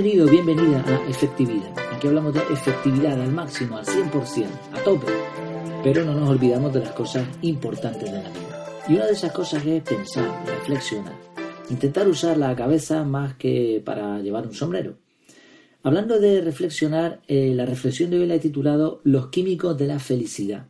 [0.00, 1.76] Bienvenido, bienvenida a Efectividad.
[1.92, 5.12] Aquí hablamos de efectividad al máximo, al 100%, a tope.
[5.82, 8.84] Pero no nos olvidamos de las cosas importantes de la vida.
[8.88, 11.16] Y una de esas cosas es pensar, reflexionar.
[11.68, 14.98] Intentar usar la cabeza más que para llevar un sombrero.
[15.82, 19.98] Hablando de reflexionar, eh, la reflexión de hoy la he titulado Los químicos de la
[19.98, 20.68] felicidad.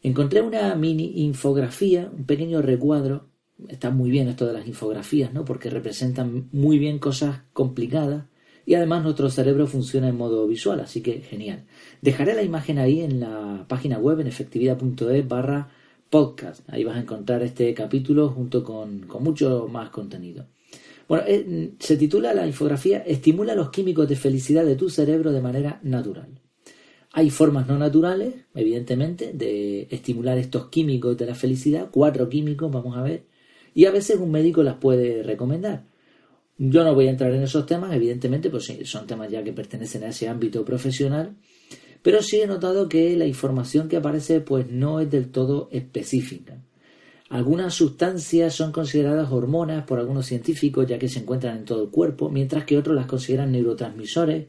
[0.00, 3.30] Encontré una mini infografía, un pequeño recuadro.
[3.66, 5.44] Está muy bien esto de las infografías, ¿no?
[5.44, 8.26] Porque representan muy bien cosas complicadas
[8.68, 11.64] y además nuestro cerebro funciona en modo visual, así que genial.
[12.02, 15.70] Dejaré la imagen ahí en la página web en efectividad.es barra
[16.10, 16.68] podcast.
[16.68, 20.48] Ahí vas a encontrar este capítulo junto con, con mucho más contenido.
[21.08, 25.40] Bueno, eh, se titula la infografía Estimula los químicos de felicidad de tu cerebro de
[25.40, 26.28] manera natural.
[27.12, 32.98] Hay formas no naturales, evidentemente, de estimular estos químicos de la felicidad, cuatro químicos, vamos
[32.98, 33.24] a ver,
[33.72, 35.84] y a veces un médico las puede recomendar.
[36.58, 40.04] Yo no voy a entrar en esos temas, evidentemente, pues son temas ya que pertenecen
[40.04, 41.36] a ese ámbito profesional,
[42.02, 46.60] pero sí he notado que la información que aparece pues no es del todo específica.
[47.30, 51.90] Algunas sustancias son consideradas hormonas por algunos científicos ya que se encuentran en todo el
[51.90, 54.46] cuerpo, mientras que otros las consideran neurotransmisores.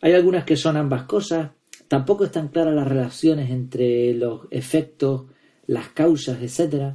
[0.00, 1.50] Hay algunas que son ambas cosas,
[1.88, 5.26] Tampoco están claras las relaciones entre los efectos,
[5.66, 6.94] las causas, etc.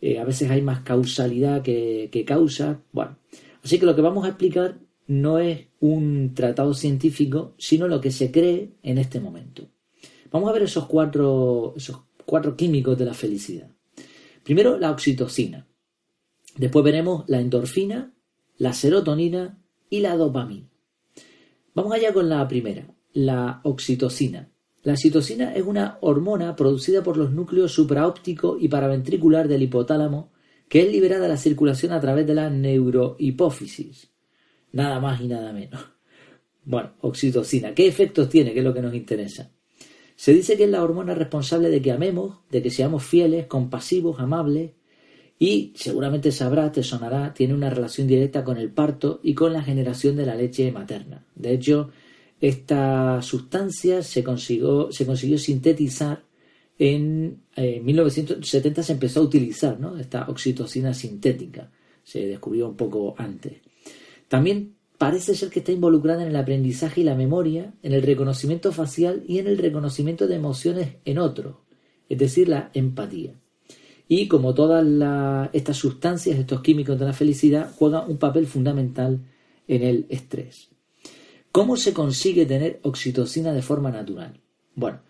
[0.00, 2.80] Eh, a veces hay más causalidad que, que causa.
[2.92, 3.16] Bueno,
[3.62, 8.10] así que lo que vamos a explicar no es un tratado científico, sino lo que
[8.10, 9.68] se cree en este momento.
[10.30, 13.70] Vamos a ver esos cuatro, esos cuatro químicos de la felicidad.
[14.42, 15.66] Primero, la oxitocina.
[16.56, 18.12] Después veremos la endorfina,
[18.58, 19.58] la serotonina
[19.90, 20.68] y la dopamina.
[21.74, 24.50] Vamos allá con la primera, la oxitocina.
[24.82, 30.31] La oxitocina es una hormona producida por los núcleos supraóptico y paraventricular del hipotálamo
[30.72, 34.08] que es liberada la circulación a través de la neurohipófisis.
[34.72, 35.84] Nada más y nada menos.
[36.64, 37.74] Bueno, oxitocina.
[37.74, 38.54] ¿Qué efectos tiene?
[38.54, 39.50] ¿Qué es lo que nos interesa?
[40.16, 44.18] Se dice que es la hormona responsable de que amemos, de que seamos fieles, compasivos,
[44.18, 44.70] amables
[45.38, 49.62] y seguramente sabrás, te sonará, tiene una relación directa con el parto y con la
[49.62, 51.26] generación de la leche materna.
[51.34, 51.90] De hecho,
[52.40, 54.88] esta sustancia se consiguió
[55.36, 56.24] sintetizar
[56.78, 61.70] en 1970 eh, se empezó a utilizar esta oxitocina sintética.
[62.02, 63.60] Se descubrió un poco antes.
[64.28, 68.72] También parece ser que está involucrada en el aprendizaje y la memoria, en el reconocimiento
[68.72, 71.56] facial y en el reconocimiento de emociones en otros,
[72.08, 73.34] es decir, la empatía.
[74.08, 74.84] Y como todas
[75.52, 79.20] estas sustancias, estos químicos de la felicidad, juegan un papel fundamental
[79.68, 80.68] en el estrés.
[81.50, 84.40] ¿Cómo se consigue tener oxitocina de forma natural?
[84.74, 85.00] Bueno,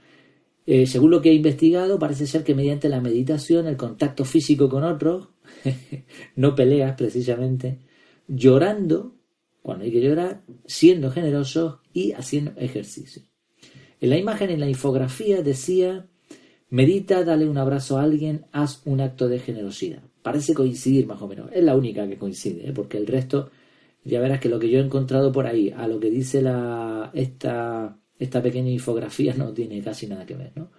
[0.67, 4.69] eh, según lo que he investigado, parece ser que mediante la meditación, el contacto físico
[4.69, 5.28] con otros,
[6.37, 7.81] no peleas precisamente,
[8.28, 9.17] llorando,
[9.62, 13.23] cuando hay que llorar, siendo generosos y haciendo ejercicio.
[14.00, 16.06] En la imagen, en la infografía, decía,
[16.71, 20.03] medita, dale un abrazo a alguien, haz un acto de generosidad.
[20.23, 22.73] Parece coincidir más o menos, es la única que coincide, ¿eh?
[22.73, 23.50] porque el resto
[24.05, 27.11] ya verás que lo que yo he encontrado por ahí a lo que dice la,
[27.15, 30.71] esta, esta pequeña infografía no tiene casi nada que ver, ¿no?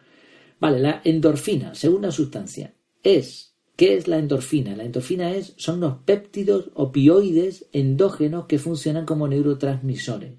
[0.60, 2.74] Vale, la endorfina, segunda sustancia,
[3.04, 4.76] es, ¿qué es la endorfina?
[4.76, 10.36] La endorfina es, son los péptidos opioides endógenos que funcionan como neurotransmisores.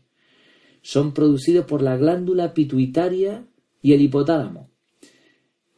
[0.81, 3.47] Son producidos por la glándula pituitaria
[3.83, 4.71] y el hipotálamo.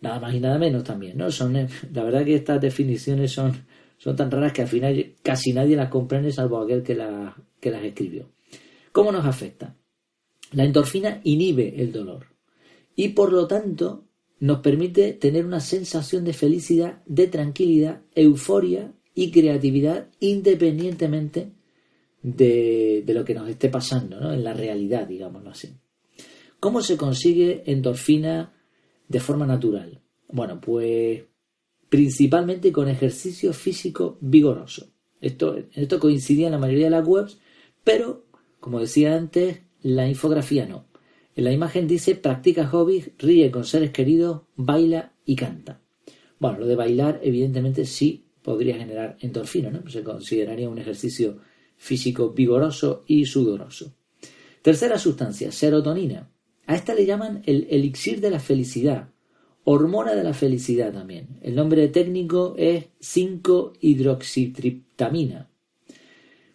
[0.00, 1.31] Nada más y nada menos también, ¿no?
[1.31, 3.66] Son, la verdad que estas definiciones son,
[3.98, 6.97] son tan raras que al final casi nadie las comprende salvo aquel que,
[7.59, 8.31] que las escribió.
[8.92, 9.76] ¿Cómo nos afecta?
[10.53, 12.27] La endorfina inhibe el dolor
[12.95, 14.05] y por lo tanto
[14.39, 21.53] nos permite tener una sensación de felicidad, de tranquilidad, euforia y creatividad independientemente
[22.23, 24.33] de, lo que nos esté pasando ¿no?
[24.33, 25.75] en la realidad, digámoslo así.
[26.60, 28.53] ¿Cómo se consigue endorfina
[29.09, 30.03] de forma natural?
[30.28, 31.22] Bueno, pues
[31.89, 34.89] principalmente con ejercicio físico vigoroso.
[35.21, 37.39] Esto, esto coincidía en la mayoría de las webs,
[37.84, 38.27] pero,
[38.60, 40.87] como decía antes, la infografía no.
[41.34, 45.81] En la imagen dice practica hobbies, ríe con seres queridos, baila y canta.
[46.39, 49.89] Bueno, lo de bailar evidentemente sí podría generar endorfina, ¿no?
[49.91, 51.39] Se consideraría un ejercicio
[51.77, 53.95] físico vigoroso y sudoroso.
[54.63, 56.31] Tercera sustancia, serotonina.
[56.67, 59.11] A esta le llaman el elixir de la felicidad
[59.69, 61.41] hormona de la felicidad también.
[61.43, 65.51] El nombre técnico es 5-hidroxitriptamina.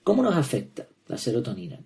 [0.01, 1.83] ¿Cómo nos afecta la serotonina?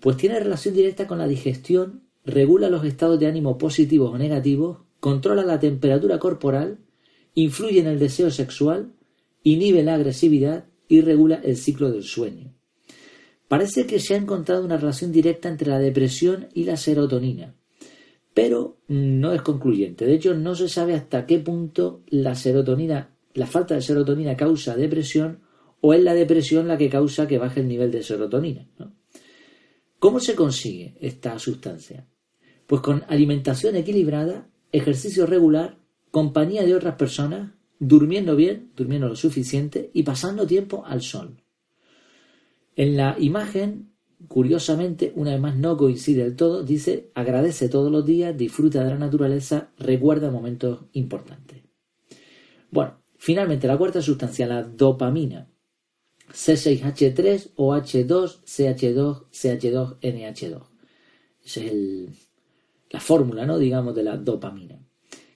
[0.00, 4.78] Pues tiene relación directa con la digestión, regula los estados de ánimo positivos o negativos,
[4.98, 6.78] controla la temperatura corporal,
[7.34, 8.92] influye en el deseo sexual,
[9.42, 12.54] inhibe la agresividad y regula el ciclo del sueño.
[13.48, 17.54] Parece que se ha encontrado una relación directa entre la depresión y la serotonina,
[18.32, 20.06] pero no es concluyente.
[20.06, 24.76] De hecho, no se sabe hasta qué punto la serotonina, la falta de serotonina causa
[24.76, 25.40] depresión
[25.80, 28.68] o es la depresión la que causa que baje el nivel de serotonina.
[30.00, 32.06] ¿Cómo se consigue esta sustancia?
[32.66, 35.76] Pues con alimentación equilibrada, ejercicio regular,
[36.10, 41.42] compañía de otras personas, durmiendo bien, durmiendo lo suficiente y pasando tiempo al sol.
[42.76, 43.92] En la imagen,
[44.26, 48.90] curiosamente, una vez más no coincide del todo, dice agradece todos los días, disfruta de
[48.92, 51.62] la naturaleza, recuerda momentos importantes.
[52.70, 55.49] Bueno, finalmente la cuarta sustancia, la dopamina.
[56.32, 60.62] C6H3 o H2, CH2, CH2, NH2.
[61.44, 61.72] Esa es
[62.90, 63.58] la fórmula, ¿no?
[63.58, 64.78] Digamos, de la dopamina.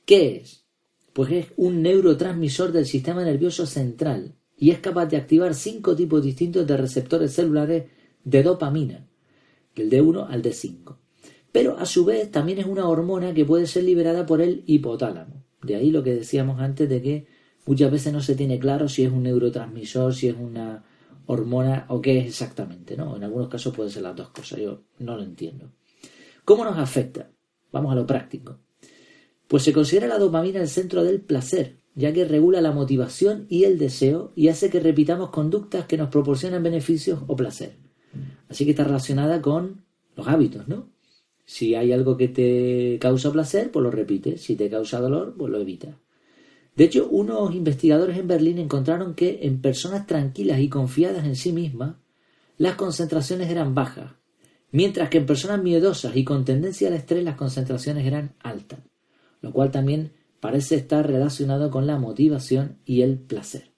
[0.04, 0.64] ¿Qué es?
[1.12, 6.22] Pues es un neurotransmisor del sistema nervioso central y es capaz de activar cinco tipos
[6.22, 7.84] distintos de receptores celulares
[8.24, 9.06] de dopamina,
[9.74, 10.96] del D1 al D5.
[11.52, 15.44] Pero a su vez también es una hormona que puede ser liberada por el hipotálamo.
[15.62, 17.26] De ahí lo que decíamos antes de que
[17.66, 20.84] muchas veces no se tiene claro si es un neurotransmisor, si es una
[21.26, 23.16] hormona o qué es exactamente, ¿no?
[23.16, 25.72] En algunos casos pueden ser las dos cosas, yo no lo entiendo.
[26.44, 27.30] ¿Cómo nos afecta?
[27.72, 28.58] Vamos a lo práctico.
[29.48, 33.64] Pues se considera la dopamina el centro del placer, ya que regula la motivación y
[33.64, 37.78] el deseo y hace que repitamos conductas que nos proporcionan beneficios o placer.
[38.48, 39.84] Así que está relacionada con
[40.16, 40.90] los hábitos, ¿no?
[41.46, 44.42] Si hay algo que te causa placer, pues lo repites.
[44.42, 45.96] Si te causa dolor, pues lo evitas.
[46.76, 51.52] De hecho, unos investigadores en Berlín encontraron que en personas tranquilas y confiadas en sí
[51.52, 51.96] mismas,
[52.58, 54.12] las concentraciones eran bajas,
[54.72, 58.80] mientras que en personas miedosas y con tendencia al estrés las concentraciones eran altas,
[59.40, 63.70] lo cual también parece estar relacionado con la motivación y el placer.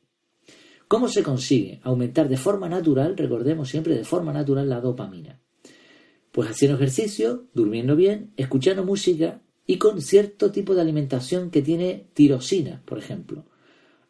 [0.89, 5.41] ¿Cómo se consigue aumentar de forma natural, recordemos siempre de forma natural la dopamina?
[6.33, 12.07] Pues haciendo ejercicio, durmiendo bien, escuchando música y con cierto tipo de alimentación que tiene
[12.15, 13.45] tirosina, por ejemplo.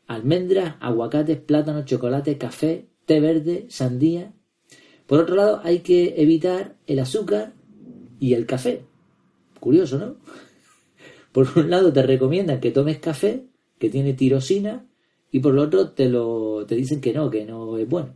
[0.07, 4.33] Almendras, aguacates, plátanos, chocolate, café, té verde, sandía.
[5.07, 7.55] Por otro lado, hay que evitar el azúcar
[8.21, 8.85] y el café.
[9.59, 10.17] Curioso, ¿no?
[11.33, 13.47] Por un lado te recomiendan que tomes café,
[13.79, 14.87] que tiene tirosina,
[15.31, 18.15] y por el otro te, lo, te dicen que no, que no es bueno.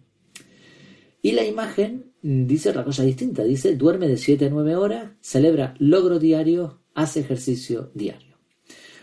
[1.21, 3.45] Y la imagen dice otra cosa distinta.
[3.45, 8.37] Dice, duerme de 7 a 9 horas, celebra logros diarios, hace ejercicio diario.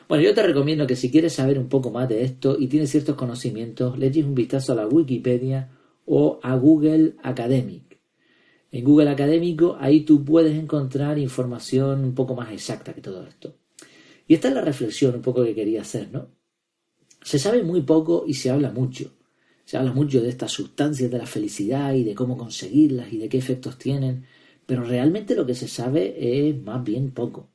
[0.08, 2.92] Bueno, yo te recomiendo que si quieres saber un poco más de esto y tienes
[2.92, 5.70] ciertos conocimientos, le eches un vistazo a la Wikipedia
[6.06, 8.00] o a Google Academic.
[8.72, 13.56] En Google Académico ahí tú puedes encontrar información un poco más exacta que todo esto.
[14.28, 16.30] Y esta es la reflexión un poco que quería hacer, ¿no?
[17.22, 19.14] Se sabe muy poco y se habla mucho.
[19.66, 23.28] Se habla mucho de estas sustancias de la felicidad y de cómo conseguirlas y de
[23.28, 24.26] qué efectos tienen,
[24.66, 26.16] pero realmente lo que se sabe
[26.48, 27.50] es más bien poco.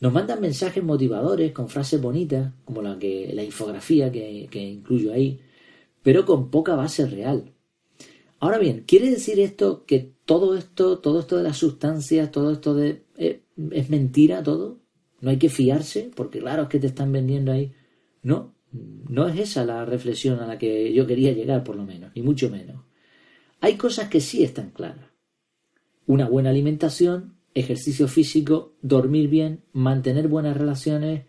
[0.00, 5.40] Nos mandan mensajes motivadores con frases bonitas, como la, que, la infografía que, incluyo ahí,
[6.02, 7.52] pero con poca base real.
[8.38, 12.74] Ahora bien, ¿quiere decir esto que todo esto, todo esto de las sustancias, todo esto
[12.74, 13.04] de...
[13.16, 14.80] Eh, es mentira todo?
[15.20, 17.72] no hay que fiarse, porque claro es que te están vendiendo ahí.
[18.22, 22.12] No, no es esa la reflexión a la que yo quería llegar, por lo menos,
[22.14, 22.84] ni mucho menos.
[23.60, 25.10] Hay cosas que sí están claras.
[26.06, 31.24] Una buena alimentación, ejercicio físico, dormir bien, mantener buenas relaciones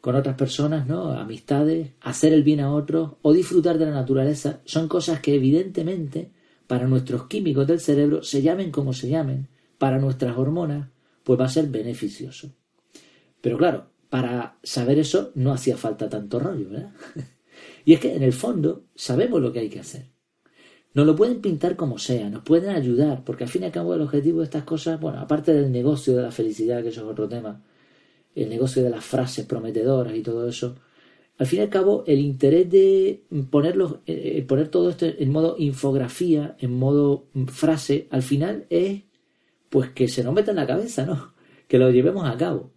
[0.00, 1.12] con otras personas, ¿no?
[1.12, 6.30] Amistades, hacer el bien a otros o disfrutar de la naturaleza son cosas que evidentemente
[6.66, 10.90] para nuestros químicos del cerebro, se llamen como se llamen, para nuestras hormonas,
[11.24, 12.52] pues va a ser beneficioso.
[13.40, 16.92] Pero claro, para saber eso no hacía falta tanto rollo, ¿verdad?
[17.86, 20.10] y es que en el fondo sabemos lo que hay que hacer.
[20.94, 23.94] Nos lo pueden pintar como sea, nos pueden ayudar, porque al fin y al cabo
[23.94, 27.06] el objetivo de estas cosas, bueno, aparte del negocio de la felicidad, que eso es
[27.06, 27.62] otro tema,
[28.34, 30.76] el negocio de las frases prometedoras y todo eso,
[31.38, 35.54] al fin y al cabo el interés de ponerlo, eh, poner todo esto en modo
[35.58, 39.02] infografía, en modo frase, al final es
[39.68, 41.34] pues que se nos meta en la cabeza, ¿no?
[41.68, 42.72] Que lo llevemos a cabo.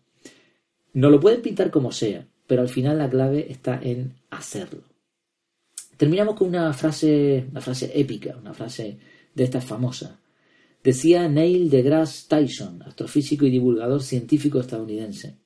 [0.94, 4.91] No lo pueden pintar como sea, pero al final la clave está en hacerlo.
[6.02, 8.98] Terminamos con una frase, una frase épica, una frase
[9.36, 10.20] de esta famosa.
[10.84, 15.38] Decía Neil deGrasse Tyson, astrofísico y divulgador científico estadounidense.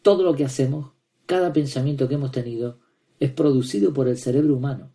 [0.00, 0.92] Todo lo que hacemos,
[1.26, 2.78] cada pensamiento que hemos tenido,
[3.18, 4.92] es producido por el cerebro humano.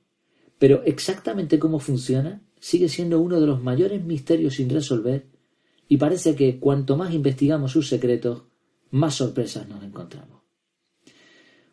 [0.58, 5.28] Pero exactamente cómo funciona sigue siendo uno de los mayores misterios sin resolver
[5.90, 8.44] y parece que cuanto más investigamos sus secretos,
[8.92, 10.44] más sorpresas nos encontramos.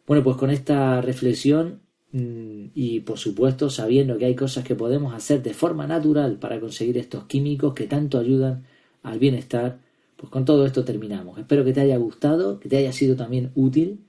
[0.04, 1.82] Bueno, pues con esta reflexión
[2.12, 6.98] y por supuesto sabiendo que hay cosas que podemos hacer de forma natural para conseguir
[6.98, 8.64] estos químicos que tanto ayudan
[9.02, 9.78] al bienestar,
[10.16, 11.38] pues con todo esto terminamos.
[11.38, 14.00] Espero que te haya gustado, que te haya sido también útil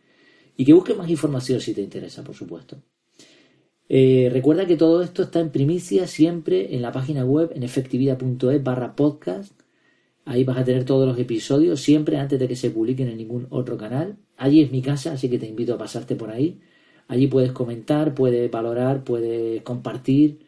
[0.57, 2.81] y que busques más información si te interesa, por supuesto.
[3.87, 8.63] Eh, recuerda que todo esto está en primicia siempre en la página web en efectividad.es
[8.63, 9.53] barra podcast.
[10.25, 13.47] Ahí vas a tener todos los episodios siempre antes de que se publiquen en ningún
[13.49, 14.17] otro canal.
[14.37, 16.61] Allí es mi casa, así que te invito a pasarte por ahí.
[17.11, 20.39] Allí puedes comentar, puedes valorar, puedes compartir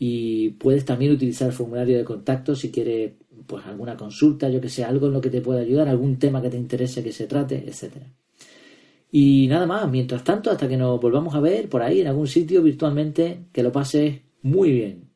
[0.00, 3.12] y puedes también utilizar el formulario de contacto si quieres
[3.46, 6.42] pues alguna consulta, yo que sé, algo en lo que te pueda ayudar, algún tema
[6.42, 8.06] que te interese que se trate, etcétera.
[9.12, 12.26] Y nada más, mientras tanto, hasta que nos volvamos a ver por ahí en algún
[12.26, 15.10] sitio virtualmente, que lo pases muy bien.